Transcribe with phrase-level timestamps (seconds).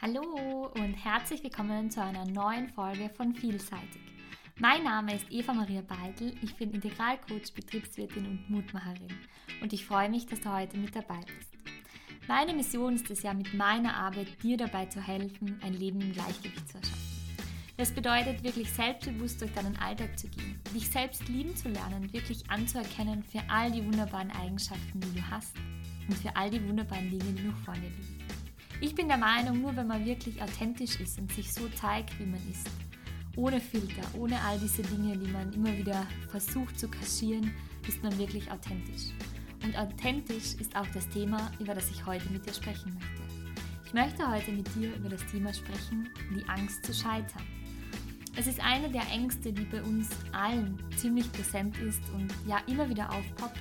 [0.00, 4.00] Hallo und herzlich willkommen zu einer neuen Folge von Vielseitig.
[4.60, 9.12] Mein Name ist Eva Maria Beidel, ich bin Integralcoach, Betriebswirtin und Mutmacherin
[9.60, 11.50] und ich freue mich, dass du heute mit dabei bist.
[12.28, 16.12] Meine Mission ist es ja, mit meiner Arbeit dir dabei zu helfen, ein Leben im
[16.12, 17.02] Gleichgewicht zu erschaffen.
[17.76, 22.48] Das bedeutet, wirklich selbstbewusst durch deinen Alltag zu gehen, dich selbst lieben zu lernen, wirklich
[22.48, 25.56] anzuerkennen für all die wunderbaren Eigenschaften, die du hast
[26.06, 28.17] und für all die wunderbaren Dinge, die noch vor dir liegen.
[28.80, 32.26] Ich bin der Meinung, nur wenn man wirklich authentisch ist und sich so zeigt, wie
[32.26, 32.70] man ist,
[33.34, 37.52] ohne Filter, ohne all diese Dinge, die man immer wieder versucht zu kaschieren,
[37.88, 39.10] ist man wirklich authentisch.
[39.64, 43.22] Und authentisch ist auch das Thema, über das ich heute mit dir sprechen möchte.
[43.84, 47.42] Ich möchte heute mit dir über das Thema sprechen, die Angst zu scheitern.
[48.36, 52.88] Es ist eine der Ängste, die bei uns allen ziemlich präsent ist und ja immer
[52.88, 53.58] wieder aufpoppt.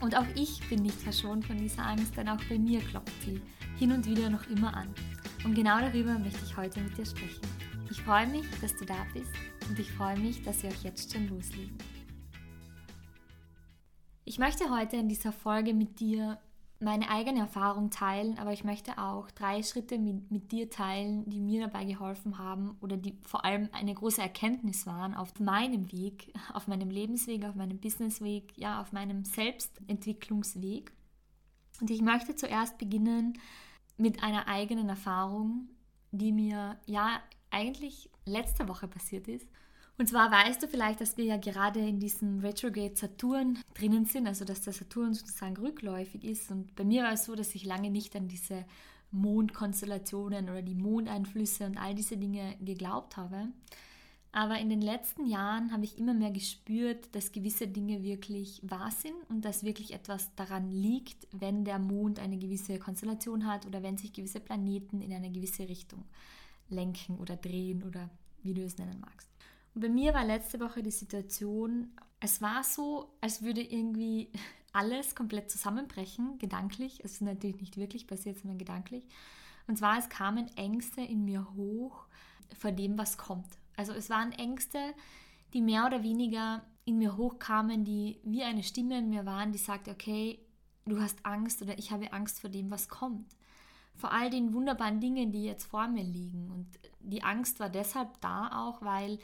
[0.00, 3.40] Und auch ich bin nicht verschont von dieser Angst, denn auch bei mir klopft sie
[3.78, 4.88] hin und wieder noch immer an.
[5.44, 7.40] Und genau darüber möchte ich heute mit dir sprechen.
[7.90, 9.32] Ich freue mich, dass du da bist
[9.68, 11.76] und ich freue mich, dass wir auch jetzt schon loslegen.
[14.24, 16.38] Ich möchte heute in dieser Folge mit dir
[16.80, 21.38] meine eigene Erfahrung teilen, aber ich möchte auch drei Schritte mit, mit, dir teilen, die
[21.38, 26.32] mir dabei geholfen haben oder die vor allem eine große Erkenntnis waren auf meinem Weg,
[26.54, 30.92] auf meinem Lebensweg, auf meinem Businessweg, ja, auf meinem Selbstentwicklungsweg.
[31.82, 33.38] Und ich möchte zuerst beginnen
[33.98, 35.68] mit einer eigenen Erfahrung,
[36.12, 37.20] die mir ja
[37.50, 39.49] eigentlich letzte Woche passiert ist.
[40.00, 44.26] Und zwar weißt du vielleicht, dass wir ja gerade in diesem Retrograde Saturn drinnen sind,
[44.26, 46.50] also dass der Saturn sozusagen rückläufig ist.
[46.50, 48.64] Und bei mir war es so, dass ich lange nicht an diese
[49.10, 53.48] Mondkonstellationen oder die Mondeinflüsse und all diese Dinge geglaubt habe.
[54.32, 58.92] Aber in den letzten Jahren habe ich immer mehr gespürt, dass gewisse Dinge wirklich wahr
[58.92, 63.82] sind und dass wirklich etwas daran liegt, wenn der Mond eine gewisse Konstellation hat oder
[63.82, 66.06] wenn sich gewisse Planeten in eine gewisse Richtung
[66.70, 68.08] lenken oder drehen oder
[68.42, 69.29] wie du es nennen magst.
[69.74, 74.30] Und bei mir war letzte Woche die Situation, es war so, als würde irgendwie
[74.72, 77.00] alles komplett zusammenbrechen, gedanklich.
[77.04, 79.06] Es ist natürlich nicht wirklich passiert, sondern gedanklich.
[79.66, 82.06] Und zwar, es kamen Ängste in mir hoch
[82.58, 83.58] vor dem, was kommt.
[83.76, 84.78] Also es waren Ängste,
[85.54, 89.58] die mehr oder weniger in mir hochkamen, die wie eine Stimme in mir waren, die
[89.58, 90.38] sagte, okay,
[90.86, 93.36] du hast Angst oder ich habe Angst vor dem, was kommt.
[93.94, 96.50] Vor all den wunderbaren Dingen, die jetzt vor mir liegen.
[96.50, 96.66] Und
[97.00, 99.18] die Angst war deshalb da auch, weil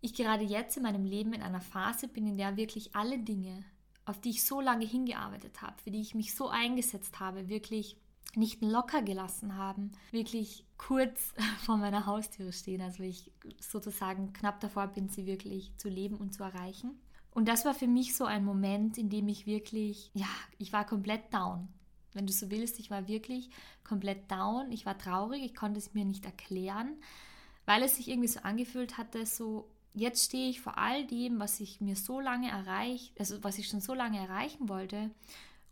[0.00, 3.64] ich gerade jetzt in meinem Leben in einer Phase bin, in der wirklich alle Dinge,
[4.04, 7.96] auf die ich so lange hingearbeitet habe, für die ich mich so eingesetzt habe, wirklich
[8.36, 11.34] nicht locker gelassen haben, wirklich kurz
[11.64, 12.80] vor meiner Haustüre stehen.
[12.80, 13.30] Also ich
[13.60, 16.98] sozusagen knapp davor bin, sie wirklich zu leben und zu erreichen.
[17.32, 20.28] Und das war für mich so ein Moment, in dem ich wirklich, ja,
[20.58, 21.68] ich war komplett down.
[22.12, 23.50] Wenn du so willst, ich war wirklich
[23.84, 24.72] komplett down.
[24.72, 26.96] Ich war traurig, ich konnte es mir nicht erklären,
[27.66, 31.60] weil es sich irgendwie so angefühlt hatte, so jetzt stehe ich vor all dem, was
[31.60, 35.10] ich mir so lange erreicht, also was ich schon so lange erreichen wollte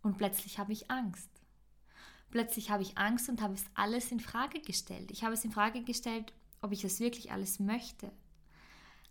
[0.01, 1.29] und plötzlich habe ich Angst.
[2.31, 5.09] Plötzlich habe ich Angst und habe es alles in Frage gestellt.
[5.11, 8.11] Ich habe es in Frage gestellt, ob ich das wirklich alles möchte.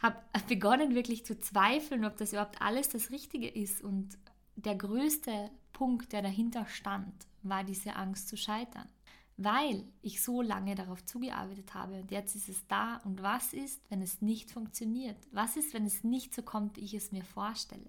[0.01, 0.17] Habe
[0.49, 3.83] begonnen wirklich zu zweifeln, ob das überhaupt alles das Richtige ist.
[3.83, 4.17] Und
[4.57, 8.89] der größte Punkt, der dahinter stand, war diese Angst zu scheitern.
[9.41, 12.97] Weil ich so lange darauf zugearbeitet habe und jetzt ist es da.
[13.05, 15.17] Und was ist, wenn es nicht funktioniert?
[15.31, 17.89] Was ist, wenn es nicht so kommt, wie ich es mir vorstelle?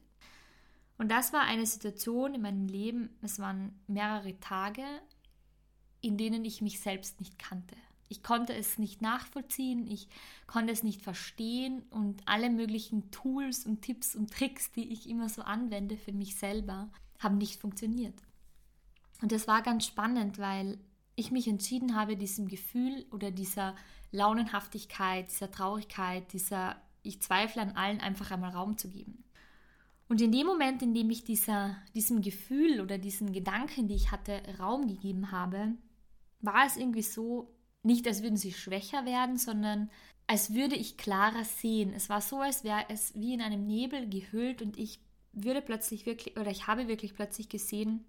[1.00, 4.84] Und das war eine Situation in meinem Leben, es waren mehrere Tage,
[6.02, 7.76] in denen ich mich selbst nicht kannte.
[8.10, 10.10] Ich konnte es nicht nachvollziehen, ich
[10.46, 15.30] konnte es nicht verstehen und alle möglichen Tools und Tipps und Tricks, die ich immer
[15.30, 18.22] so anwende für mich selber, haben nicht funktioniert.
[19.22, 20.80] Und das war ganz spannend, weil
[21.20, 23.76] ich mich entschieden habe, diesem Gefühl oder dieser
[24.12, 29.24] Launenhaftigkeit, dieser Traurigkeit, dieser Ich zweifle an allen einfach einmal Raum zu geben.
[30.08, 34.12] Und in dem Moment, in dem ich dieser, diesem Gefühl oder diesen Gedanken, die ich
[34.12, 35.74] hatte, Raum gegeben habe,
[36.42, 37.54] war es irgendwie so,
[37.84, 39.90] nicht als würden sie schwächer werden, sondern
[40.26, 41.94] als würde ich klarer sehen.
[41.94, 45.00] Es war so, als wäre es wie in einem Nebel gehüllt und ich
[45.32, 48.04] würde plötzlich wirklich, oder ich habe wirklich plötzlich gesehen,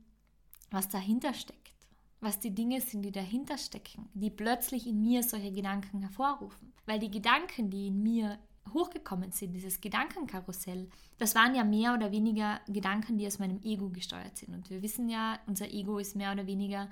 [0.70, 1.79] was dahinter steckt,
[2.20, 6.72] was die Dinge sind, die dahinter stecken, die plötzlich in mir solche Gedanken hervorrufen.
[6.86, 8.38] Weil die Gedanken, die in mir
[8.72, 10.88] hochgekommen sind, dieses Gedankenkarussell,
[11.18, 14.54] das waren ja mehr oder weniger Gedanken, die aus meinem Ego gesteuert sind.
[14.54, 16.88] Und wir wissen ja, unser Ego ist mehr oder weniger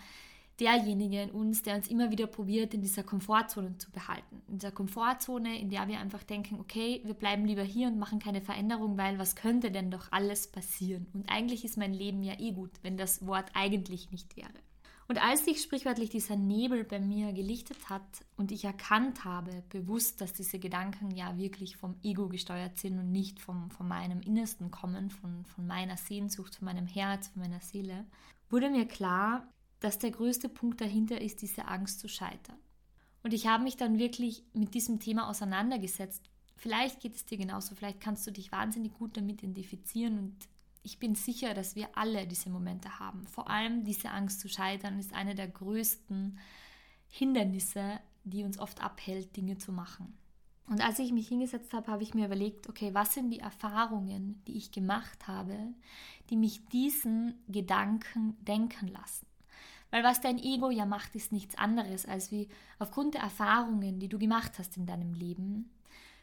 [0.61, 4.43] derjenige in uns, der uns immer wieder probiert, in dieser Komfortzone zu behalten.
[4.49, 8.19] In dieser Komfortzone, in der wir einfach denken, okay, wir bleiben lieber hier und machen
[8.19, 11.07] keine Veränderung, weil was könnte denn doch alles passieren?
[11.13, 14.49] Und eigentlich ist mein Leben ja eh gut, wenn das Wort eigentlich nicht wäre.
[15.09, 18.03] Und als sich sprichwörtlich dieser Nebel bei mir gelichtet hat
[18.37, 23.11] und ich erkannt habe, bewusst, dass diese Gedanken ja wirklich vom Ego gesteuert sind und
[23.11, 27.61] nicht vom, von meinem Innersten kommen, von, von meiner Sehnsucht, von meinem Herz, von meiner
[27.61, 28.05] Seele,
[28.51, 29.49] wurde mir klar,
[29.81, 32.59] dass der größte Punkt dahinter ist, diese Angst zu scheitern.
[33.23, 36.29] Und ich habe mich dann wirklich mit diesem Thema auseinandergesetzt.
[36.57, 40.37] Vielleicht geht es dir genauso, vielleicht kannst du dich wahnsinnig gut damit identifizieren und
[40.83, 43.27] ich bin sicher, dass wir alle diese Momente haben.
[43.27, 46.39] Vor allem diese Angst zu scheitern ist eine der größten
[47.09, 50.17] Hindernisse, die uns oft abhält, Dinge zu machen.
[50.67, 54.43] Und als ich mich hingesetzt habe, habe ich mir überlegt, okay, was sind die Erfahrungen,
[54.47, 55.57] die ich gemacht habe,
[56.29, 59.27] die mich diesen Gedanken denken lassen?
[59.91, 62.49] Weil was dein Ego ja macht, ist nichts anderes, als wie
[62.79, 65.71] aufgrund der Erfahrungen, die du gemacht hast in deinem Leben,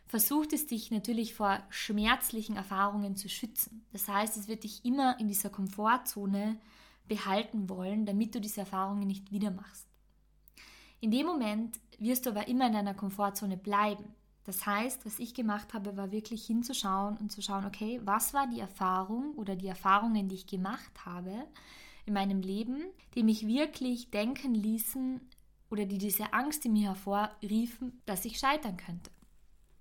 [0.07, 3.85] versucht es dich natürlich vor schmerzlichen Erfahrungen zu schützen.
[3.91, 6.59] Das heißt, es wird dich immer in dieser Komfortzone
[7.07, 9.87] behalten wollen, damit du diese Erfahrungen nicht wieder machst.
[11.01, 14.05] In dem Moment wirst du aber immer in deiner Komfortzone bleiben.
[14.43, 18.47] Das heißt, was ich gemacht habe, war wirklich hinzuschauen und zu schauen, okay, was war
[18.47, 21.45] die Erfahrung oder die Erfahrungen, die ich gemacht habe
[22.05, 22.83] in meinem Leben,
[23.15, 25.19] die mich wirklich denken ließen
[25.71, 29.09] oder die diese Angst in mir hervorriefen, dass ich scheitern könnte.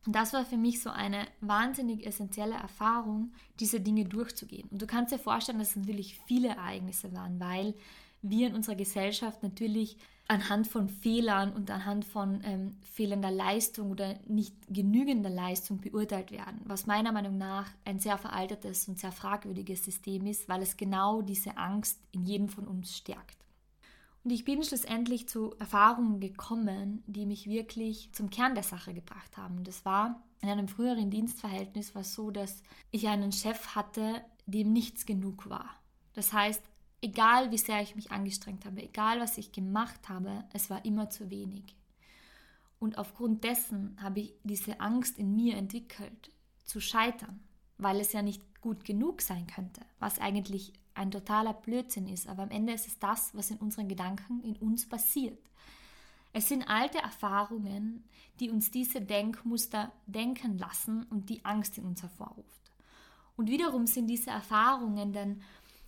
[0.06, 4.68] Und das war für mich so eine wahnsinnig essentielle Erfahrung, diese Dinge durchzugehen.
[4.70, 7.74] Und du kannst dir vorstellen, dass es natürlich viele Ereignisse waren, weil
[8.20, 9.96] wir in unserer Gesellschaft natürlich
[10.28, 16.62] anhand von Fehlern und anhand von ähm, fehlender Leistung oder nicht genügender Leistung beurteilt werden,
[16.64, 21.20] was meiner Meinung nach ein sehr veraltetes und sehr fragwürdiges System ist, weil es genau
[21.20, 23.43] diese Angst in jedem von uns stärkt.
[24.24, 29.36] Und ich bin schlussendlich zu Erfahrungen gekommen, die mich wirklich zum Kern der Sache gebracht
[29.36, 29.64] haben.
[29.64, 35.04] Das war in einem früheren Dienstverhältnis war so, dass ich einen Chef hatte, dem nichts
[35.04, 35.70] genug war.
[36.14, 36.62] Das heißt,
[37.02, 41.10] egal wie sehr ich mich angestrengt habe, egal was ich gemacht habe, es war immer
[41.10, 41.76] zu wenig.
[42.78, 46.30] Und aufgrund dessen habe ich diese Angst in mir entwickelt,
[46.64, 47.40] zu scheitern,
[47.76, 52.44] weil es ja nicht gut genug sein könnte, was eigentlich ein totaler Blödsinn ist, aber
[52.44, 55.38] am Ende ist es das, was in unseren Gedanken in uns passiert.
[56.32, 58.04] Es sind alte Erfahrungen,
[58.40, 62.72] die uns diese Denkmuster denken lassen und die Angst in uns hervorruft.
[63.36, 65.42] Und wiederum sind diese Erfahrungen dann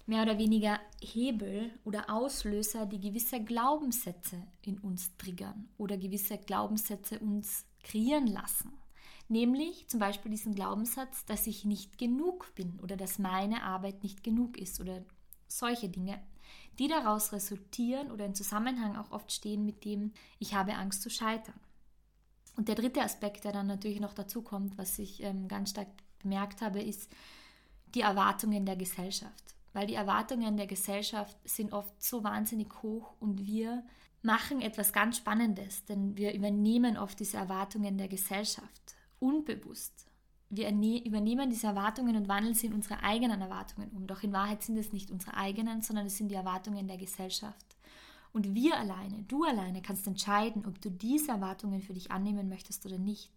[0.06, 7.18] mehr oder weniger Hebel oder Auslöser, die gewisse Glaubenssätze in uns triggern oder gewisse Glaubenssätze
[7.18, 8.72] uns kreieren lassen.
[9.28, 14.22] Nämlich zum Beispiel diesen Glaubenssatz, dass ich nicht genug bin oder dass meine Arbeit nicht
[14.22, 15.04] genug ist oder
[15.48, 16.20] solche Dinge,
[16.78, 21.10] die daraus resultieren oder im Zusammenhang auch oft stehen mit dem, ich habe Angst zu
[21.10, 21.58] scheitern.
[22.56, 25.88] Und der dritte Aspekt, der dann natürlich noch dazu kommt, was ich ähm, ganz stark
[26.22, 27.10] bemerkt habe, ist
[27.94, 29.54] die Erwartungen der Gesellschaft.
[29.72, 33.84] Weil die Erwartungen der Gesellschaft sind oft so wahnsinnig hoch und wir
[34.22, 40.06] machen etwas ganz Spannendes, denn wir übernehmen oft diese Erwartungen der Gesellschaft unbewusst.
[40.48, 44.06] Wir übernehmen diese Erwartungen und wandeln sie in unsere eigenen Erwartungen um.
[44.06, 47.76] Doch in Wahrheit sind es nicht unsere eigenen, sondern es sind die Erwartungen der Gesellschaft.
[48.32, 52.86] Und wir alleine, du alleine kannst entscheiden, ob du diese Erwartungen für dich annehmen möchtest
[52.86, 53.32] oder nicht.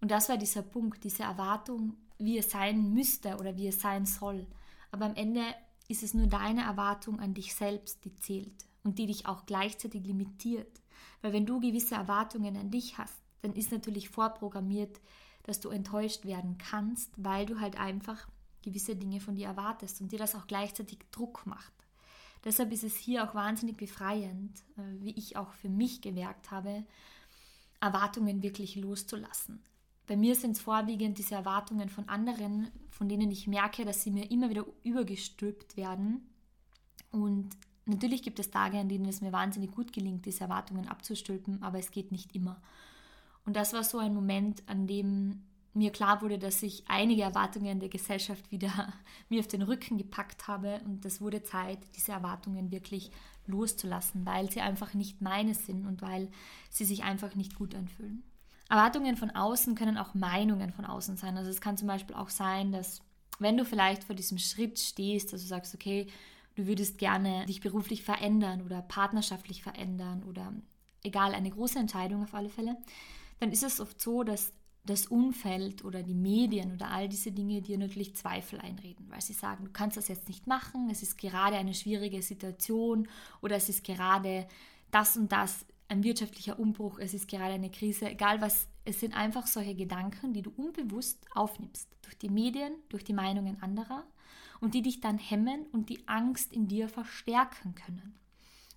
[0.00, 4.06] Und das war dieser Punkt, diese Erwartung, wie es sein müsste oder wie es sein
[4.06, 4.46] soll.
[4.90, 5.42] Aber am Ende
[5.88, 10.04] ist es nur deine Erwartung an dich selbst, die zählt und die dich auch gleichzeitig
[10.04, 10.80] limitiert.
[11.20, 15.00] Weil wenn du gewisse Erwartungen an dich hast, dann ist natürlich vorprogrammiert,
[15.44, 18.28] dass du enttäuscht werden kannst, weil du halt einfach
[18.62, 21.72] gewisse Dinge von dir erwartest und dir das auch gleichzeitig Druck macht.
[22.44, 26.84] Deshalb ist es hier auch wahnsinnig befreiend, äh, wie ich auch für mich gemerkt habe,
[27.80, 29.62] Erwartungen wirklich loszulassen.
[30.06, 34.10] Bei mir sind es vorwiegend diese Erwartungen von anderen, von denen ich merke, dass sie
[34.10, 36.26] mir immer wieder übergestülpt werden.
[37.10, 37.50] Und
[37.84, 41.78] natürlich gibt es Tage, an denen es mir wahnsinnig gut gelingt, diese Erwartungen abzustülpen, aber
[41.78, 42.60] es geht nicht immer.
[43.48, 47.80] Und das war so ein Moment, an dem mir klar wurde, dass ich einige Erwartungen
[47.80, 48.92] der Gesellschaft wieder
[49.30, 53.10] mir auf den Rücken gepackt habe und es wurde Zeit, diese Erwartungen wirklich
[53.46, 56.28] loszulassen, weil sie einfach nicht meine sind und weil
[56.68, 58.22] sie sich einfach nicht gut anfühlen.
[58.68, 61.38] Erwartungen von außen können auch Meinungen von außen sein.
[61.38, 63.00] Also es kann zum Beispiel auch sein, dass
[63.38, 66.06] wenn du vielleicht vor diesem Schritt stehst, dass du sagst, okay,
[66.56, 70.52] du würdest gerne dich beruflich verändern oder partnerschaftlich verändern oder
[71.02, 72.76] egal, eine große Entscheidung auf alle Fälle,
[73.40, 74.52] dann ist es oft so, dass
[74.84, 79.34] das Umfeld oder die Medien oder all diese Dinge dir natürlich Zweifel einreden, weil sie
[79.34, 83.06] sagen, du kannst das jetzt nicht machen, es ist gerade eine schwierige Situation
[83.42, 84.48] oder es ist gerade
[84.90, 89.14] das und das ein wirtschaftlicher Umbruch, es ist gerade eine Krise, egal was, es sind
[89.14, 94.04] einfach solche Gedanken, die du unbewusst aufnimmst, durch die Medien, durch die Meinungen anderer
[94.60, 98.14] und die dich dann hemmen und die Angst in dir verstärken können.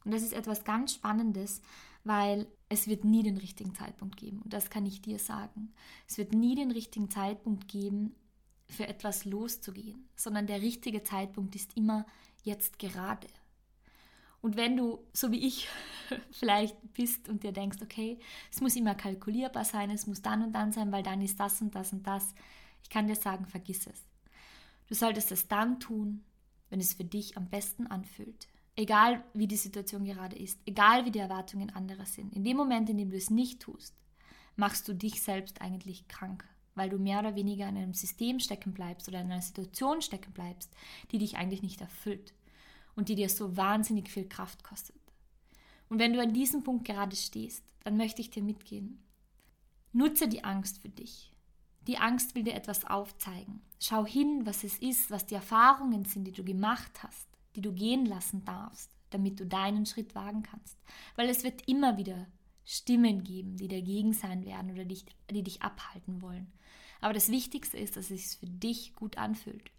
[0.03, 1.62] Und das ist etwas ganz Spannendes,
[2.03, 4.41] weil es wird nie den richtigen Zeitpunkt geben.
[4.41, 5.74] Und das kann ich dir sagen.
[6.08, 8.15] Es wird nie den richtigen Zeitpunkt geben,
[8.72, 12.05] für etwas loszugehen, sondern der richtige Zeitpunkt ist immer
[12.43, 13.27] jetzt gerade.
[14.41, 15.67] Und wenn du, so wie ich,
[16.31, 18.17] vielleicht bist und dir denkst, okay,
[18.51, 21.62] es muss immer kalkulierbar sein, es muss dann und dann sein, weil dann ist das
[21.62, 22.34] und das und das,
[22.81, 24.01] ich kann dir sagen, vergiss es.
[24.88, 26.24] Du solltest es dann tun,
[26.70, 28.48] wenn es für dich am besten anfühlt.
[28.81, 32.33] Egal wie die Situation gerade ist, egal wie die Erwartungen anderer sind.
[32.33, 33.93] In dem Moment, in dem du es nicht tust,
[34.55, 38.73] machst du dich selbst eigentlich krank, weil du mehr oder weniger in einem System stecken
[38.73, 40.73] bleibst oder in einer Situation stecken bleibst,
[41.11, 42.33] die dich eigentlich nicht erfüllt
[42.95, 45.00] und die dir so wahnsinnig viel Kraft kostet.
[45.88, 49.00] Und wenn du an diesem Punkt gerade stehst, dann möchte ich dir mitgehen.
[49.93, 51.31] Nutze die Angst für dich.
[51.85, 53.61] Die Angst will dir etwas aufzeigen.
[53.79, 57.74] Schau hin, was es ist, was die Erfahrungen sind, die du gemacht hast die du
[57.74, 60.77] gehen lassen darfst, damit du deinen Schritt wagen kannst.
[61.15, 62.27] Weil es wird immer wieder
[62.65, 66.51] Stimmen geben, die dagegen sein werden oder dich, die dich abhalten wollen.
[67.01, 69.72] Aber das Wichtigste ist, dass es sich für dich gut anfühlt.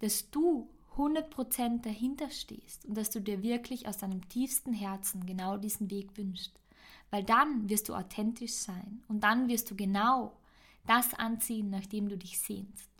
[0.00, 5.56] Dass du 100% dahinter stehst und dass du dir wirklich aus deinem tiefsten Herzen genau
[5.56, 6.58] diesen Weg wünschst.
[7.10, 10.36] Weil dann wirst du authentisch sein und dann wirst du genau
[10.86, 12.90] das anziehen, nach dem du dich sehnst.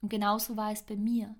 [0.00, 1.34] Und genauso war es bei mir.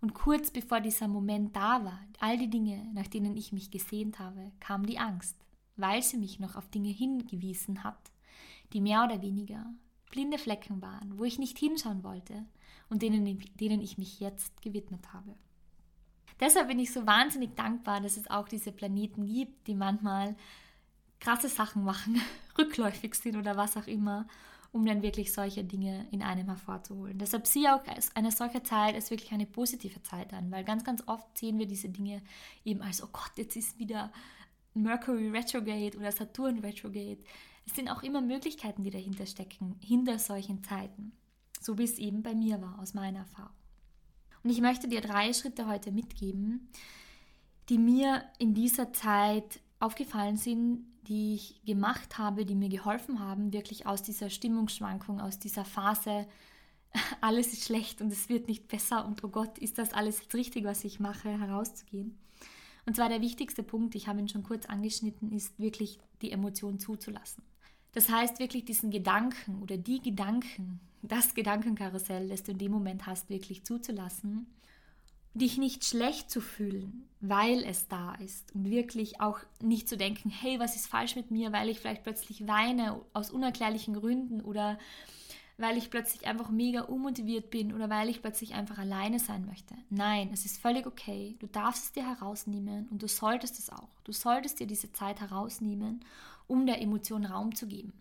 [0.00, 4.18] Und kurz bevor dieser Moment da war, all die Dinge, nach denen ich mich gesehnt
[4.18, 5.36] habe, kam die Angst,
[5.76, 8.10] weil sie mich noch auf Dinge hingewiesen hat,
[8.72, 9.66] die mehr oder weniger
[10.10, 12.44] blinde Flecken waren, wo ich nicht hinschauen wollte
[12.88, 15.34] und denen, denen ich mich jetzt gewidmet habe.
[16.40, 20.36] Deshalb bin ich so wahnsinnig dankbar, dass es auch diese Planeten gibt, die manchmal
[21.18, 22.20] krasse Sachen machen,
[22.58, 24.26] rückläufig sind oder was auch immer
[24.76, 27.16] um dann wirklich solche Dinge in einem hervorzuholen.
[27.16, 27.80] Deshalb sieh auch
[28.14, 31.66] eine solche Zeit als wirklich eine positive Zeit an, weil ganz, ganz oft sehen wir
[31.66, 32.20] diese Dinge
[32.62, 34.12] eben als, oh Gott, jetzt ist wieder
[34.74, 37.24] Mercury Retrograde oder Saturn Retrograde.
[37.66, 41.12] Es sind auch immer Möglichkeiten, die dahinter stecken, hinter solchen Zeiten.
[41.58, 43.56] So wie es eben bei mir war, aus meiner Erfahrung.
[44.44, 46.68] Und ich möchte dir drei Schritte heute mitgeben,
[47.70, 53.52] die mir in dieser Zeit aufgefallen sind, die ich gemacht habe, die mir geholfen haben,
[53.52, 56.26] wirklich aus dieser Stimmungsschwankung, aus dieser Phase,
[57.20, 60.34] alles ist schlecht und es wird nicht besser und oh Gott, ist das alles jetzt
[60.34, 62.18] richtig, was ich mache, herauszugehen.
[62.86, 66.78] Und zwar der wichtigste Punkt, ich habe ihn schon kurz angeschnitten, ist wirklich die Emotion
[66.78, 67.42] zuzulassen.
[67.92, 73.06] Das heißt wirklich diesen Gedanken oder die Gedanken, das Gedankenkarussell, das du in dem Moment
[73.06, 74.46] hast, wirklich zuzulassen
[75.38, 80.30] dich nicht schlecht zu fühlen, weil es da ist und wirklich auch nicht zu denken,
[80.30, 84.78] hey, was ist falsch mit mir, weil ich vielleicht plötzlich weine aus unerklärlichen Gründen oder
[85.58, 89.74] weil ich plötzlich einfach mega unmotiviert bin oder weil ich plötzlich einfach alleine sein möchte.
[89.88, 91.36] Nein, es ist völlig okay.
[91.38, 93.88] Du darfst es dir herausnehmen und du solltest es auch.
[94.04, 96.04] Du solltest dir diese Zeit herausnehmen,
[96.46, 97.92] um der Emotion Raum zu geben,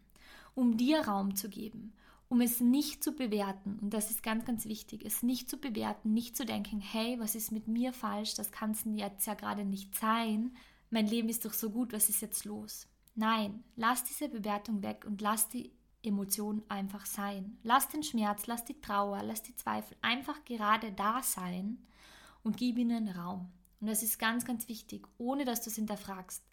[0.54, 1.94] um dir Raum zu geben
[2.36, 6.13] um es nicht zu bewerten, und das ist ganz, ganz wichtig, es nicht zu bewerten,
[6.13, 9.63] nicht zu denken, hey, was ist mit mir falsch, das kann es jetzt ja gerade
[9.63, 10.54] nicht sein,
[10.89, 12.89] mein Leben ist doch so gut, was ist jetzt los?
[13.15, 15.72] Nein, lass diese Bewertung weg und lass die
[16.04, 17.58] Emotion einfach sein.
[17.63, 21.77] Lass den Schmerz, lass die Trauer, lass die Zweifel einfach gerade da sein
[22.44, 23.50] und gib ihnen Raum.
[23.80, 26.44] Und das ist ganz, ganz wichtig, ohne dass du es hinterfragst.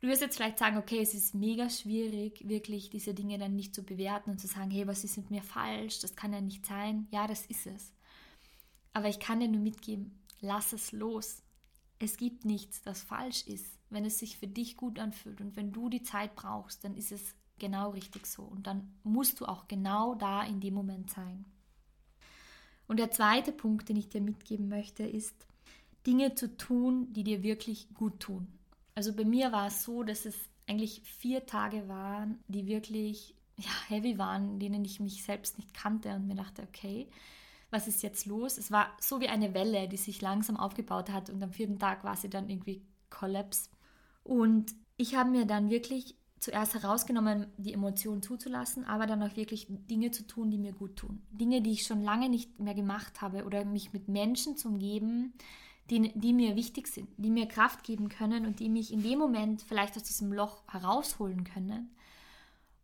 [0.00, 3.74] Du wirst jetzt vielleicht sagen, okay, es ist mega schwierig, wirklich diese Dinge dann nicht
[3.74, 6.00] zu bewerten und zu sagen, hey, was ist mit mir falsch?
[6.00, 7.08] Das kann ja nicht sein.
[7.10, 7.92] Ja, das ist es.
[8.92, 11.42] Aber ich kann dir nur mitgeben, lass es los.
[11.98, 13.78] Es gibt nichts, das falsch ist.
[13.88, 17.12] Wenn es sich für dich gut anfühlt und wenn du die Zeit brauchst, dann ist
[17.12, 18.42] es genau richtig so.
[18.42, 21.44] Und dann musst du auch genau da in dem Moment sein.
[22.86, 25.46] Und der zweite Punkt, den ich dir mitgeben möchte, ist,
[26.06, 28.48] Dinge zu tun, die dir wirklich gut tun.
[28.94, 30.36] Also bei mir war es so, dass es
[30.66, 36.14] eigentlich vier Tage waren, die wirklich ja, heavy waren, denen ich mich selbst nicht kannte
[36.14, 37.08] und mir dachte, okay,
[37.70, 38.56] was ist jetzt los?
[38.58, 42.04] Es war so wie eine Welle, die sich langsam aufgebaut hat und am vierten Tag
[42.04, 43.70] war sie dann irgendwie Kollaps.
[44.22, 49.66] Und ich habe mir dann wirklich zuerst herausgenommen, die Emotionen zuzulassen, aber dann auch wirklich
[49.68, 51.22] Dinge zu tun, die mir gut tun.
[51.30, 55.32] Dinge, die ich schon lange nicht mehr gemacht habe oder mich mit Menschen zu umgeben,
[55.90, 59.18] die, die mir wichtig sind, die mir Kraft geben können und die mich in dem
[59.18, 61.94] Moment vielleicht aus diesem Loch herausholen können.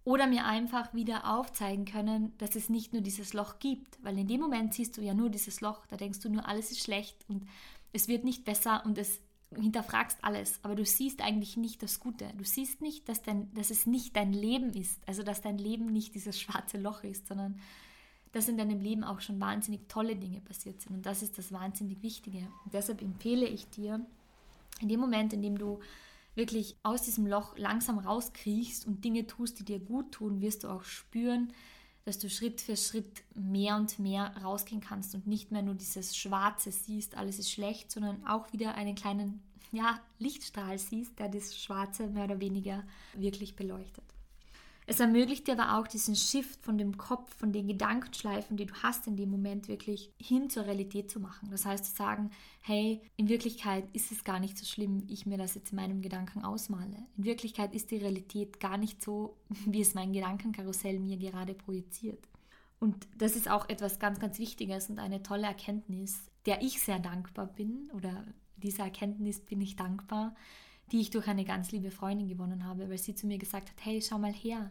[0.04, 4.02] Oder mir einfach wieder aufzeigen können, dass es nicht nur dieses Loch gibt.
[4.02, 6.70] Weil in dem Moment siehst du ja nur dieses Loch, da denkst du nur, alles
[6.70, 7.46] ist schlecht und
[7.92, 9.20] es wird nicht besser und es
[9.54, 12.30] hinterfragst alles, aber du siehst eigentlich nicht das Gute.
[12.36, 15.86] Du siehst nicht, dass, dein, dass es nicht dein Leben ist, also dass dein Leben
[15.86, 17.60] nicht dieses schwarze Loch ist, sondern
[18.32, 20.94] dass in deinem Leben auch schon wahnsinnig tolle Dinge passiert sind.
[20.94, 22.38] Und das ist das wahnsinnig Wichtige.
[22.64, 24.04] Und deshalb empfehle ich dir,
[24.80, 25.80] In dem Moment, in dem du
[26.34, 30.68] wirklich aus diesem Loch langsam rauskriechst und Dinge tust, die dir gut tun, wirst du
[30.68, 31.52] auch spüren,
[32.04, 36.16] dass du Schritt für Schritt mehr und mehr rausgehen kannst und nicht mehr nur dieses
[36.16, 41.56] Schwarze siehst, alles ist schlecht, sondern auch wieder einen kleinen ja, Lichtstrahl siehst, der das
[41.56, 42.84] Schwarze mehr oder weniger
[43.14, 44.04] wirklich beleuchtet.
[44.90, 48.74] Es ermöglicht dir aber auch diesen Shift von dem Kopf, von den Gedankenschleifen, die du
[48.82, 51.48] hast in dem Moment, wirklich hin zur Realität zu machen.
[51.48, 55.26] Das heißt zu sagen, hey, in Wirklichkeit ist es gar nicht so schlimm, wie ich
[55.26, 57.06] mir das jetzt in meinem Gedanken ausmale.
[57.16, 62.26] In Wirklichkeit ist die Realität gar nicht so, wie es mein Gedankenkarussell mir gerade projiziert.
[62.80, 66.98] Und das ist auch etwas ganz, ganz Wichtiges und eine tolle Erkenntnis, der ich sehr
[66.98, 68.24] dankbar bin oder
[68.56, 70.34] dieser Erkenntnis bin ich dankbar,
[70.92, 73.84] die ich durch eine ganz liebe Freundin gewonnen habe, weil sie zu mir gesagt hat,
[73.84, 74.70] hey, schau mal her.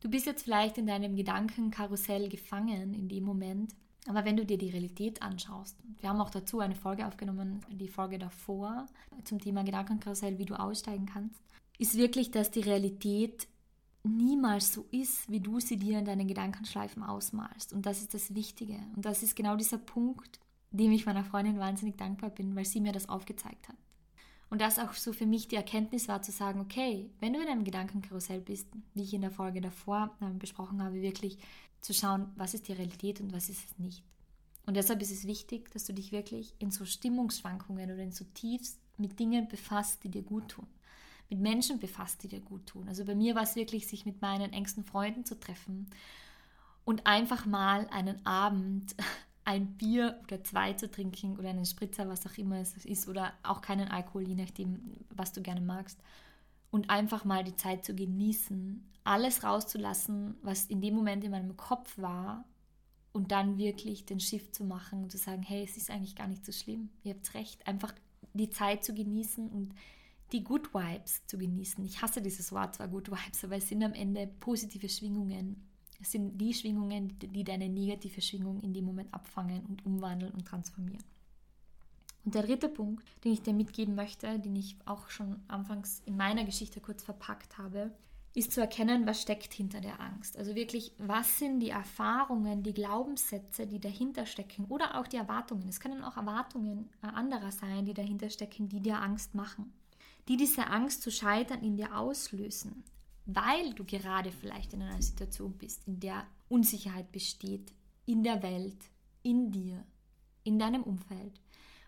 [0.00, 3.74] Du bist jetzt vielleicht in deinem Gedankenkarussell gefangen in dem Moment,
[4.06, 7.88] aber wenn du dir die Realität anschaust, wir haben auch dazu eine Folge aufgenommen, die
[7.88, 8.86] Folge davor
[9.24, 11.40] zum Thema Gedankenkarussell, wie du aussteigen kannst,
[11.78, 13.46] ist wirklich, dass die Realität
[14.02, 17.72] niemals so ist, wie du sie dir in deinen Gedankenschleifen ausmalst.
[17.72, 18.78] Und das ist das Wichtige.
[18.96, 22.80] Und das ist genau dieser Punkt, dem ich meiner Freundin wahnsinnig dankbar bin, weil sie
[22.80, 23.76] mir das aufgezeigt hat.
[24.50, 27.48] Und das auch so für mich die Erkenntnis war zu sagen, okay, wenn du in
[27.48, 31.38] einem Gedankenkarussell bist, wie ich in der Folge davor äh, besprochen habe, wirklich
[31.80, 34.02] zu schauen, was ist die Realität und was ist es nicht.
[34.66, 38.24] Und deshalb ist es wichtig, dass du dich wirklich in so Stimmungsschwankungen oder in so
[38.34, 40.66] Tiefs mit Dingen befasst, die dir gut tun.
[41.30, 42.88] Mit Menschen befasst, die dir gut tun.
[42.88, 45.86] Also bei mir war es wirklich, sich mit meinen engsten Freunden zu treffen
[46.84, 48.96] und einfach mal einen Abend
[49.50, 53.32] ein Bier oder zwei zu trinken oder einen Spritzer, was auch immer es ist, oder
[53.42, 54.78] auch keinen Alkohol, je nachdem,
[55.10, 55.98] was du gerne magst.
[56.70, 61.56] Und einfach mal die Zeit zu genießen, alles rauszulassen, was in dem Moment in meinem
[61.56, 62.44] Kopf war
[63.12, 66.28] und dann wirklich den Shift zu machen und zu sagen, hey, es ist eigentlich gar
[66.28, 67.92] nicht so schlimm, ihr habt recht, einfach
[68.34, 69.74] die Zeit zu genießen und
[70.30, 71.84] die Good Vibes zu genießen.
[71.84, 75.68] Ich hasse dieses Wort zwar Good Vibes, aber es sind am Ende positive Schwingungen
[76.00, 80.46] es sind die Schwingungen, die deine negative Schwingung in dem Moment abfangen und umwandeln und
[80.46, 81.04] transformieren.
[82.24, 86.16] Und der dritte Punkt, den ich dir mitgeben möchte, den ich auch schon anfangs in
[86.16, 87.92] meiner Geschichte kurz verpackt habe,
[88.34, 90.36] ist zu erkennen, was steckt hinter der Angst.
[90.36, 95.68] Also wirklich, was sind die Erfahrungen, die Glaubenssätze, die dahinter stecken oder auch die Erwartungen.
[95.68, 99.72] Es können auch Erwartungen anderer sein, die dahinter stecken, die dir Angst machen,
[100.28, 102.84] die diese Angst zu scheitern in dir auslösen
[103.26, 107.72] weil du gerade vielleicht in einer Situation bist, in der Unsicherheit besteht,
[108.06, 108.90] in der Welt,
[109.22, 109.84] in dir,
[110.44, 111.40] in deinem Umfeld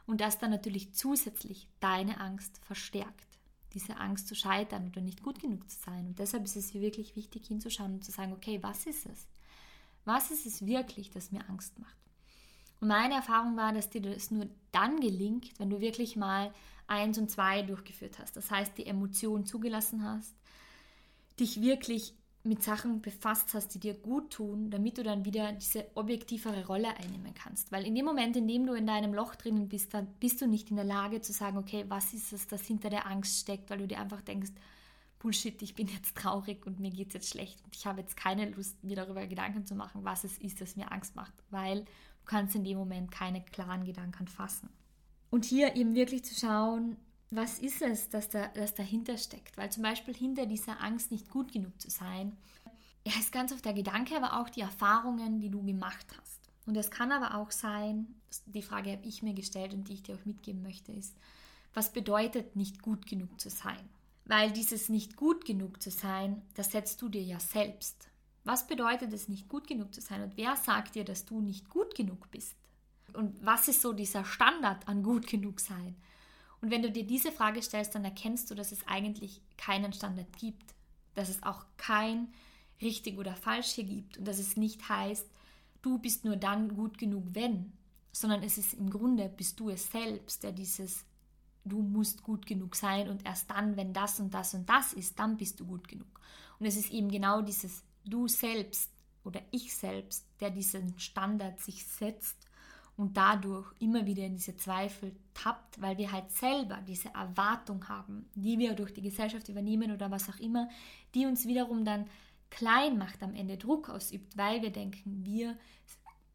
[0.07, 3.39] und das dann natürlich zusätzlich deine Angst verstärkt.
[3.73, 6.09] Diese Angst zu scheitern oder nicht gut genug zu sein.
[6.09, 9.27] Und deshalb ist es wirklich wichtig hinzuschauen und zu sagen, okay, was ist es?
[10.05, 11.97] Was ist es wirklich, das mir Angst macht?
[12.81, 16.53] Und meine Erfahrung war, dass dir das nur dann gelingt, wenn du wirklich mal
[16.87, 18.37] eins und zwei durchgeführt hast.
[18.37, 20.35] Das heißt, die Emotion zugelassen hast,
[21.39, 22.15] dich wirklich
[22.45, 26.97] mit Sachen befasst hast, die dir gut tun, damit du dann wieder diese objektivere Rolle
[26.97, 27.71] einnehmen kannst.
[27.71, 30.49] Weil in dem Moment, in dem du in deinem Loch drinnen bist, dann bist du
[30.49, 33.71] nicht in der Lage zu sagen, okay, was ist es, das hinter der Angst steckt,
[33.71, 34.51] weil du dir einfach denkst,
[35.21, 38.17] Bullshit, ich bin jetzt traurig und mir geht es jetzt schlecht und ich habe jetzt
[38.17, 41.83] keine Lust, mir darüber Gedanken zu machen, was es ist, das mir Angst macht, weil
[41.83, 44.69] du kannst in dem Moment keine klaren Gedanken fassen.
[45.31, 46.97] Und hier eben wirklich zu schauen,
[47.35, 49.57] was ist es, das, da, das dahinter steckt.
[49.57, 52.37] Weil zum Beispiel hinter dieser Angst, nicht gut genug zu sein,
[53.07, 56.41] ja, ist ganz oft der Gedanke, aber auch die Erfahrungen, die du gemacht hast.
[56.67, 58.15] Und es kann aber auch sein,
[58.47, 61.17] die Frage habe ich mir gestellt und die ich dir auch mitgeben möchte, ist,
[61.75, 63.81] was bedeutet nicht gut genug zu sein?
[64.25, 68.09] Weil dieses nicht gut genug zu sein, das setzt du dir ja selbst.
[68.45, 70.23] Was bedeutet es nicht gut genug zu sein?
[70.23, 72.55] Und wer sagt dir, dass du nicht gut genug bist?
[73.15, 75.97] Und was ist so dieser Standard an gut genug sein?
[76.63, 80.39] Und wenn du dir diese Frage stellst, dann erkennst du, dass es eigentlich keinen Standard
[80.39, 80.75] gibt,
[81.15, 82.33] dass es auch kein
[82.81, 85.27] richtig oder falsch hier gibt und dass es nicht heißt,
[85.83, 87.73] du bist nur dann gut genug, wenn,
[88.13, 91.05] sondern es ist im Grunde, bist du es selbst, der dieses,
[91.65, 95.19] du musst gut genug sein und erst dann, wenn das und das und das ist,
[95.19, 96.21] dann bist du gut genug.
[96.61, 98.91] Und es ist eben genau dieses du selbst
[99.25, 102.37] oder ich selbst, der diesen Standard sich setzt
[102.97, 108.27] und dadurch immer wieder in diese Zweifel tappt, weil wir halt selber diese Erwartung haben,
[108.35, 110.69] die wir durch die Gesellschaft übernehmen oder was auch immer,
[111.15, 112.07] die uns wiederum dann
[112.51, 115.57] klein macht, am Ende Druck ausübt, weil wir denken, wir,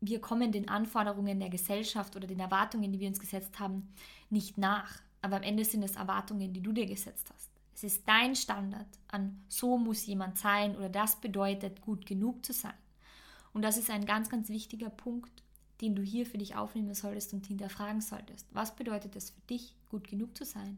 [0.01, 3.87] wir kommen den Anforderungen der Gesellschaft oder den Erwartungen, die wir uns gesetzt haben,
[4.29, 4.99] nicht nach.
[5.21, 7.51] Aber am Ende sind es Erwartungen, die du dir gesetzt hast.
[7.75, 12.51] Es ist dein Standard an, so muss jemand sein oder das bedeutet, gut genug zu
[12.51, 12.73] sein.
[13.53, 15.43] Und das ist ein ganz, ganz wichtiger Punkt,
[15.81, 18.47] den du hier für dich aufnehmen solltest und hinterfragen solltest.
[18.53, 20.77] Was bedeutet es für dich, gut genug zu sein?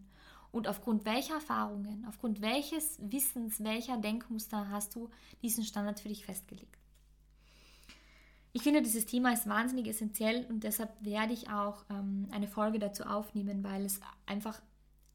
[0.51, 5.09] Und aufgrund welcher Erfahrungen, aufgrund welches Wissens, welcher Denkmuster hast du
[5.41, 6.75] diesen Standard für dich festgelegt?
[8.51, 12.79] Ich finde, dieses Thema ist wahnsinnig essentiell und deshalb werde ich auch ähm, eine Folge
[12.79, 14.59] dazu aufnehmen, weil es einfach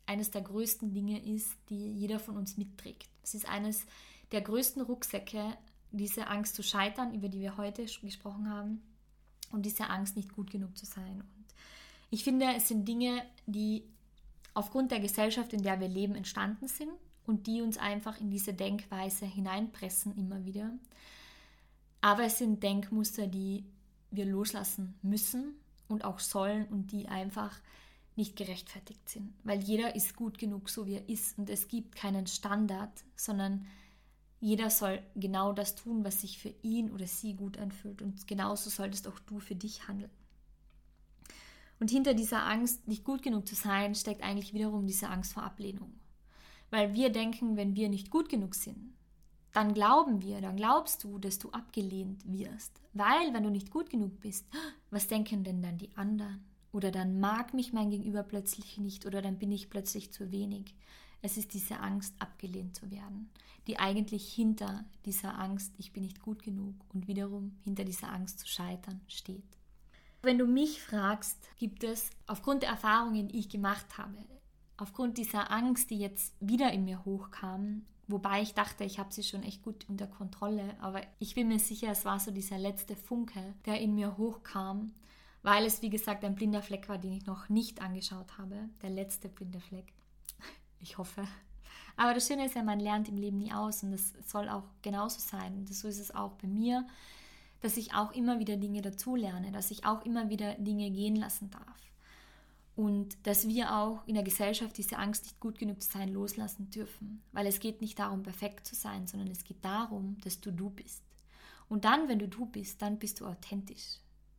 [0.06, 3.08] eines der größten Dinge ist, die jeder von uns mitträgt.
[3.24, 3.86] Es ist eines
[4.30, 5.56] der größten Rucksäcke,
[5.90, 8.82] diese Angst zu scheitern, über die wir heute gesprochen haben,
[9.52, 11.20] und diese Angst, nicht gut genug zu sein.
[11.20, 11.44] Und
[12.10, 13.84] ich finde, es sind Dinge, die
[14.54, 16.90] aufgrund der Gesellschaft, in der wir leben, entstanden sind
[17.26, 20.70] und die uns einfach in diese Denkweise hineinpressen immer wieder.
[22.00, 23.64] Aber es sind Denkmuster, die
[24.10, 25.54] wir loslassen müssen
[25.88, 27.58] und auch sollen und die einfach
[28.16, 31.96] nicht gerechtfertigt sind, weil jeder ist gut genug, so wie er ist und es gibt
[31.96, 33.66] keinen Standard, sondern
[34.44, 38.68] jeder soll genau das tun, was sich für ihn oder sie gut anfühlt und genauso
[38.68, 40.10] solltest auch du für dich handeln.
[41.80, 45.44] Und hinter dieser Angst, nicht gut genug zu sein, steckt eigentlich wiederum diese Angst vor
[45.44, 45.94] Ablehnung.
[46.68, 48.92] Weil wir denken, wenn wir nicht gut genug sind,
[49.54, 52.82] dann glauben wir, dann glaubst du, dass du abgelehnt wirst.
[52.92, 54.46] Weil, wenn du nicht gut genug bist,
[54.90, 56.44] was denken denn dann die anderen?
[56.70, 60.74] Oder dann mag mich mein Gegenüber plötzlich nicht oder dann bin ich plötzlich zu wenig.
[61.24, 63.30] Es ist diese Angst, abgelehnt zu werden,
[63.66, 68.40] die eigentlich hinter dieser Angst, ich bin nicht gut genug und wiederum hinter dieser Angst
[68.40, 69.56] zu scheitern steht.
[70.20, 74.18] Wenn du mich fragst, gibt es aufgrund der Erfahrungen, die ich gemacht habe,
[74.76, 79.22] aufgrund dieser Angst, die jetzt wieder in mir hochkam, wobei ich dachte, ich habe sie
[79.22, 82.96] schon echt gut unter Kontrolle, aber ich bin mir sicher, es war so dieser letzte
[82.96, 84.92] Funke, der in mir hochkam,
[85.42, 88.90] weil es, wie gesagt, ein blinder Fleck war, den ich noch nicht angeschaut habe, der
[88.90, 89.94] letzte blinde Fleck.
[90.84, 91.26] Ich hoffe.
[91.96, 94.64] Aber das Schöne ist ja, man lernt im Leben nie aus und das soll auch
[94.82, 95.54] genauso sein.
[95.54, 96.86] Und so ist es auch bei mir
[97.64, 101.48] dass ich auch immer wieder Dinge dazulerne, dass ich auch immer wieder Dinge gehen lassen
[101.48, 101.80] darf.
[102.76, 106.68] Und dass wir auch in der Gesellschaft diese Angst, nicht gut genug zu sein, loslassen
[106.68, 107.22] dürfen.
[107.32, 110.68] Weil es geht nicht darum, perfekt zu sein, sondern es geht darum, dass du du
[110.68, 111.02] bist.
[111.70, 113.96] Und dann, wenn du du bist, dann bist du authentisch.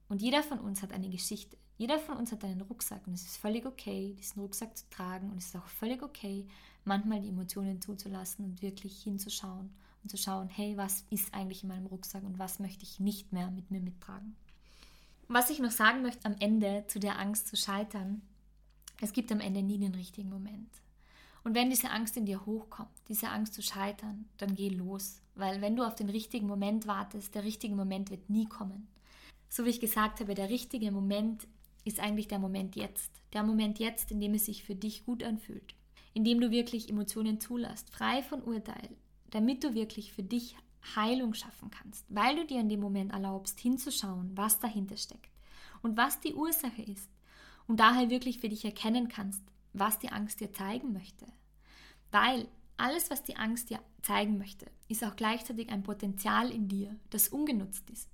[0.08, 1.58] Und jeder von uns hat eine Geschichte.
[1.78, 5.30] Jeder von uns hat einen Rucksack und es ist völlig okay, diesen Rucksack zu tragen
[5.30, 6.48] und es ist auch völlig okay,
[6.86, 9.70] manchmal die Emotionen zuzulassen und wirklich hinzuschauen
[10.04, 13.34] und zu schauen, hey, was ist eigentlich in meinem Rucksack und was möchte ich nicht
[13.34, 14.36] mehr mit mir mittragen.
[15.28, 18.22] Was ich noch sagen möchte am Ende zu der Angst zu scheitern,
[19.02, 20.70] es gibt am Ende nie den richtigen Moment.
[21.44, 25.22] Und wenn diese Angst in dir hochkommt, diese Angst zu scheitern, dann geh los.
[25.36, 28.88] Weil wenn du auf den richtigen Moment wartest, der richtige Moment wird nie kommen.
[29.50, 31.48] So wie ich gesagt habe, der richtige Moment
[31.86, 33.12] ist eigentlich der Moment jetzt.
[33.32, 35.76] Der Moment jetzt, in dem es sich für dich gut anfühlt.
[36.14, 38.90] In dem du wirklich Emotionen zulässt, frei von Urteil,
[39.30, 40.56] damit du wirklich für dich
[40.96, 45.32] Heilung schaffen kannst, weil du dir in dem Moment erlaubst, hinzuschauen, was dahinter steckt
[45.82, 47.10] und was die Ursache ist
[47.68, 49.44] und daher wirklich für dich erkennen kannst,
[49.74, 51.26] was die Angst dir zeigen möchte.
[52.12, 56.96] Weil alles, was die Angst dir zeigen möchte, ist auch gleichzeitig ein Potenzial in dir,
[57.10, 58.10] das ungenutzt ist.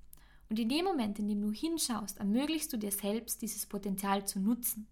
[0.51, 4.37] Und in dem Moment, in dem du hinschaust, ermöglichst du dir selbst, dieses Potenzial zu
[4.37, 4.85] nutzen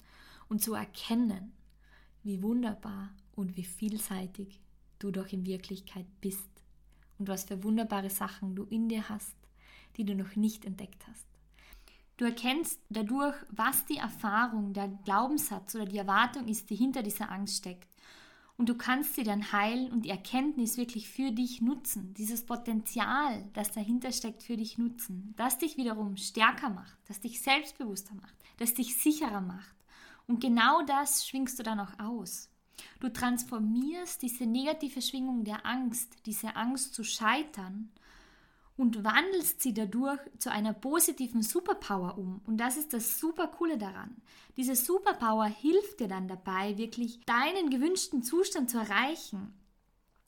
[0.47, 1.51] und zu erkennen,
[2.23, 4.61] wie wunderbar und wie vielseitig
[4.99, 6.49] du doch in Wirklichkeit bist
[7.17, 9.35] und was für wunderbare Sachen du in dir hast,
[9.97, 11.27] die du noch nicht entdeckt hast.
[12.15, 17.29] Du erkennst dadurch, was die Erfahrung, der Glaubenssatz oder die Erwartung ist, die hinter dieser
[17.31, 17.88] Angst steckt.
[18.59, 23.49] Und du kannst sie dann heilen und die Erkenntnis wirklich für dich nutzen, dieses Potenzial,
[23.53, 28.35] das dahinter steckt, für dich nutzen, das dich wiederum stärker macht, das dich selbstbewusster macht,
[28.57, 29.77] das dich sicherer macht.
[30.27, 32.49] Und genau das schwingst du dann auch aus.
[32.99, 37.89] Du transformierst diese negative Schwingung der Angst, diese Angst zu scheitern
[38.79, 42.39] und wandelst sie dadurch zu einer positiven Superpower um.
[42.47, 44.15] Und das ist das super coole daran.
[44.55, 49.53] Diese Superpower hilft dir dann dabei, wirklich deinen gewünschten Zustand zu erreichen.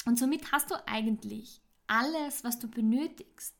[0.06, 3.56] Und somit hast du eigentlich alles, was du benötigst.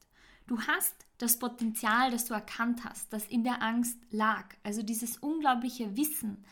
[0.45, 4.56] Du hast das Potenzial, das du erkannt hast, das in der Angst lag.
[4.62, 6.43] Also dieses unglaubliche Wissen,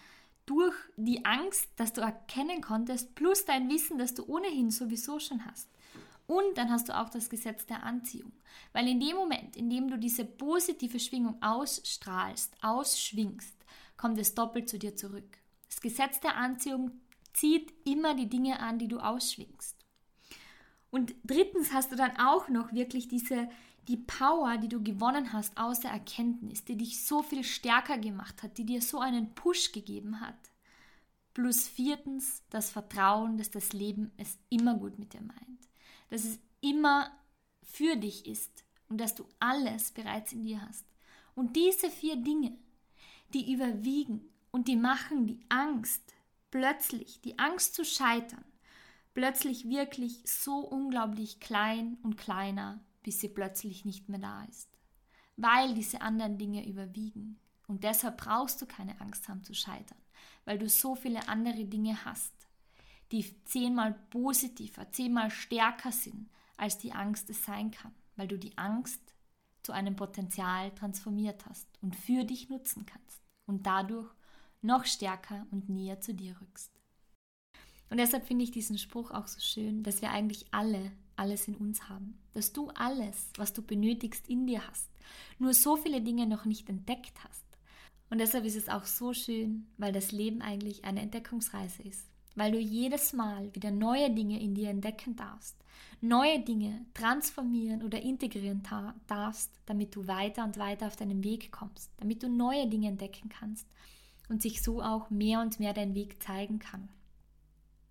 [0.45, 5.45] durch die Angst, dass du erkennen konntest, plus dein Wissen, das du ohnehin sowieso schon
[5.45, 5.67] hast.
[6.29, 8.31] Und dann hast du auch das Gesetz der Anziehung.
[8.71, 13.55] Weil in dem Moment, in dem du diese positive Schwingung ausstrahlst, ausschwingst,
[13.97, 15.39] kommt es doppelt zu dir zurück.
[15.67, 16.91] Das Gesetz der Anziehung
[17.33, 19.75] zieht immer die Dinge an, die du ausschwingst.
[20.91, 23.49] Und drittens hast du dann auch noch wirklich diese
[23.87, 28.43] die Power, die du gewonnen hast aus der Erkenntnis, die dich so viel stärker gemacht
[28.43, 30.37] hat, die dir so einen Push gegeben hat.
[31.33, 35.68] Plus viertens das Vertrauen, dass das Leben es immer gut mit dir meint,
[36.09, 37.11] dass es immer
[37.63, 40.85] für dich ist und dass du alles bereits in dir hast.
[41.35, 42.57] Und diese vier Dinge,
[43.33, 46.13] die überwiegen und die machen die Angst
[46.51, 48.43] plötzlich die Angst zu scheitern,
[49.13, 54.69] plötzlich wirklich so unglaublich klein und kleiner, bis sie plötzlich nicht mehr da ist.
[55.37, 57.39] Weil diese anderen Dinge überwiegen.
[57.67, 59.99] Und deshalb brauchst du keine Angst haben zu scheitern,
[60.45, 62.33] weil du so viele andere Dinge hast,
[63.11, 68.57] die zehnmal positiver, zehnmal stärker sind, als die Angst es sein kann, weil du die
[68.57, 69.01] Angst
[69.63, 74.09] zu einem Potenzial transformiert hast und für dich nutzen kannst und dadurch
[74.61, 76.71] noch stärker und näher zu dir rückst.
[77.89, 81.55] Und deshalb finde ich diesen Spruch auch so schön, dass wir eigentlich alle alles in
[81.55, 84.89] uns haben, dass du alles, was du benötigst, in dir hast,
[85.37, 87.45] nur so viele Dinge noch nicht entdeckt hast.
[88.09, 92.07] Und deshalb ist es auch so schön, weil das Leben eigentlich eine Entdeckungsreise ist,
[92.39, 95.57] weil du jedes Mal wieder neue Dinge in dir entdecken darfst,
[95.99, 98.63] neue Dinge transformieren oder integrieren
[99.07, 103.27] darfst, damit du weiter und weiter auf deinem Weg kommst, damit du neue Dinge entdecken
[103.27, 103.67] kannst
[104.29, 106.87] und sich so auch mehr und mehr dein Weg zeigen kann.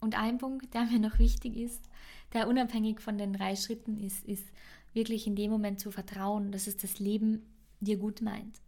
[0.00, 1.84] Und ein Punkt, der mir noch wichtig ist,
[2.32, 4.46] der unabhängig von den drei Schritten ist, ist
[4.94, 7.44] wirklich in dem Moment zu vertrauen, dass es das Leben
[7.80, 8.62] dir gut meint.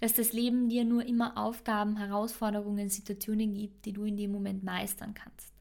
[0.00, 4.64] Dass das Leben dir nur immer Aufgaben, Herausforderungen, Situationen gibt, die du in dem Moment
[4.64, 5.52] meistern kannst.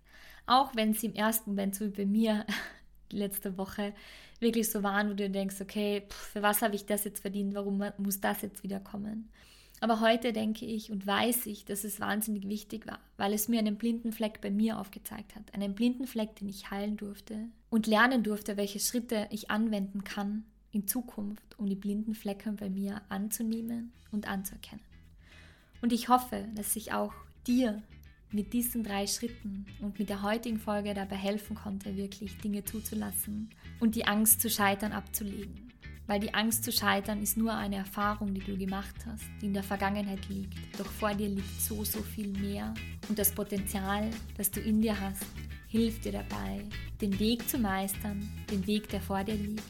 [0.45, 2.45] Auch wenn sie im ersten Moment, so wie bei mir
[3.11, 3.93] letzte Woche,
[4.39, 7.83] wirklich so waren, wo du denkst, okay, für was habe ich das jetzt verdient, warum
[7.97, 9.29] muss das jetzt wieder kommen?
[9.81, 13.57] Aber heute denke ich und weiß ich, dass es wahnsinnig wichtig war, weil es mir
[13.57, 15.53] einen blinden Fleck bei mir aufgezeigt hat.
[15.55, 20.43] Einen blinden Fleck, den ich heilen durfte und lernen durfte, welche Schritte ich anwenden kann
[20.71, 24.83] in Zukunft, um die blinden Flecken bei mir anzunehmen und anzuerkennen.
[25.81, 27.13] Und ich hoffe, dass ich auch
[27.47, 27.81] dir
[28.31, 33.49] mit diesen drei Schritten und mit der heutigen Folge dabei helfen konnte, wirklich Dinge zuzulassen
[33.79, 35.71] und die Angst zu scheitern abzulegen
[36.11, 39.53] weil die Angst zu scheitern ist nur eine Erfahrung, die du gemacht hast, die in
[39.53, 40.53] der Vergangenheit liegt.
[40.77, 42.73] Doch vor dir liegt so, so viel mehr
[43.07, 45.25] und das Potenzial, das du in dir hast,
[45.69, 46.65] hilft dir dabei,
[46.99, 49.63] den Weg zu meistern, den Weg, der vor dir liegt,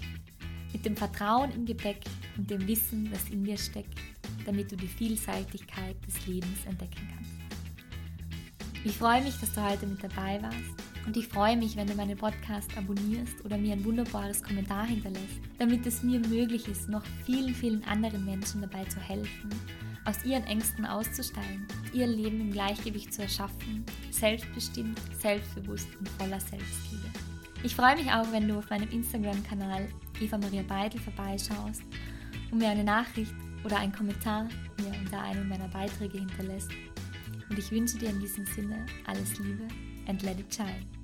[0.73, 2.01] mit dem Vertrauen im Gepäck
[2.37, 3.99] und dem Wissen, das in dir steckt,
[4.45, 7.31] damit du die Vielseitigkeit des Lebens entdecken kannst.
[8.83, 11.95] Ich freue mich, dass du heute mit dabei warst und ich freue mich, wenn du
[11.95, 17.03] meinen Podcast abonnierst oder mir ein wunderbares Kommentar hinterlässt, damit es mir möglich ist, noch
[17.25, 19.49] vielen, vielen anderen Menschen dabei zu helfen,
[20.05, 27.09] aus ihren Ängsten auszusteigen, ihr Leben im Gleichgewicht zu erschaffen, selbstbestimmt, selbstbewusst und voller Selbstliebe.
[27.63, 29.87] Ich freue mich auch, wenn du auf meinem Instagram-Kanal
[30.19, 31.83] Eva Maria Beidel vorbeischaust
[32.51, 34.47] und mir eine Nachricht oder einen Kommentar
[34.79, 36.71] mir unter einem meiner Beiträge hinterlässt.
[37.49, 39.67] Und ich wünsche dir in diesem Sinne alles Liebe
[40.07, 41.00] and let it shine.